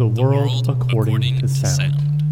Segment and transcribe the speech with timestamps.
[0.00, 2.22] world, according, to sound.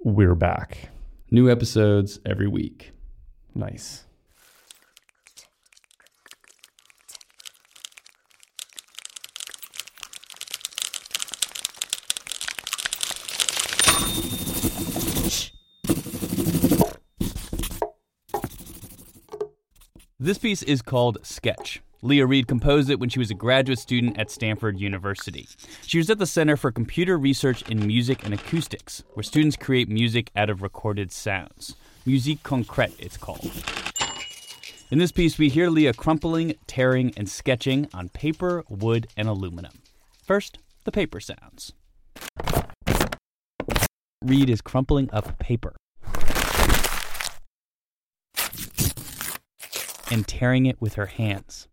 [0.00, 0.90] We're back.
[1.30, 2.92] New episodes every week.
[3.54, 4.04] Nice.
[20.18, 21.82] This piece is called Sketch.
[22.04, 25.48] Leah Reid composed it when she was a graduate student at Stanford University.
[25.86, 29.88] She was at the Center for Computer Research in Music and Acoustics, where students create
[29.88, 31.76] music out of recorded sounds.
[32.04, 33.48] Musique concrète, it's called.
[34.90, 39.80] In this piece, we hear Leah crumpling, tearing, and sketching on paper, wood, and aluminum.
[40.24, 41.72] First, the paper sounds.
[44.24, 45.76] Reid is crumpling up paper
[50.12, 51.68] and tearing it with her hands.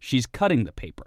[0.00, 1.06] She's cutting the paper.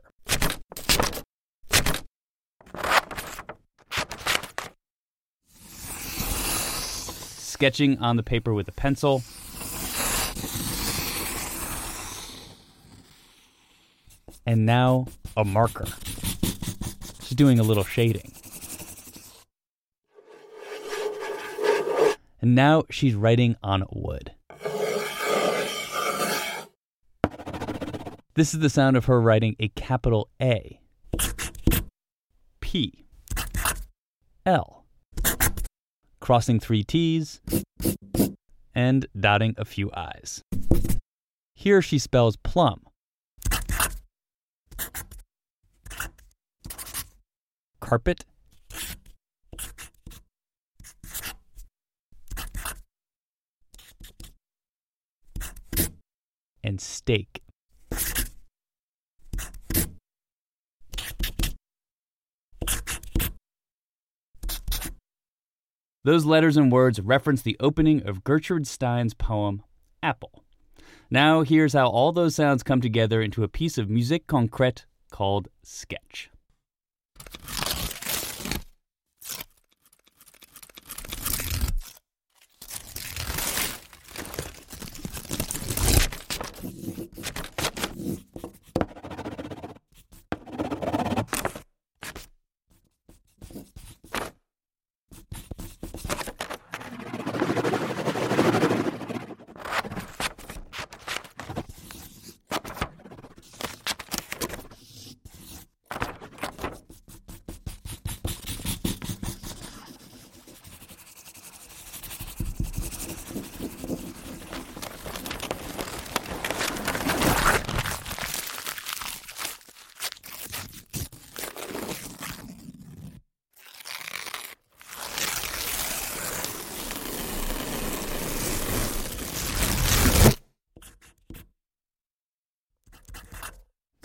[7.38, 9.22] Sketching on the paper with a pencil.
[14.46, 15.88] And now a marker.
[17.22, 18.32] She's doing a little shading.
[22.42, 24.32] And now she's writing on wood.
[28.36, 30.80] This is the sound of her writing a capital A,
[32.60, 33.06] P,
[34.46, 34.86] L,
[36.20, 37.42] crossing three T's,
[38.76, 40.44] and dotting a few I's.
[41.56, 42.82] Here she spells plum.
[47.80, 48.26] Carpet.
[56.68, 57.42] And steak.
[66.04, 69.64] Those letters and words reference the opening of Gertrude Stein's poem,
[70.04, 70.44] Apple.
[71.10, 75.48] Now, here's how all those sounds come together into a piece of musique concrète called
[75.64, 76.30] Sketch.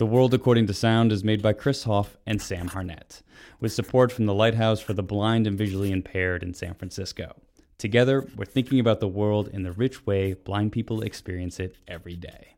[0.03, 3.21] The World According to Sound is made by Chris Hoff and Sam Harnett,
[3.61, 7.37] with support from the Lighthouse for the Blind and Visually Impaired in San Francisco.
[7.77, 12.17] Together, we're thinking about the world in the rich way blind people experience it every
[12.17, 12.57] day.